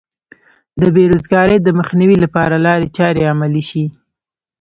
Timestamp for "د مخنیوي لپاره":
1.61-2.55